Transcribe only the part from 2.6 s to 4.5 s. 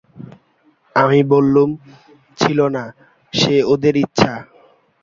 না, সে ওদের ইচ্ছা।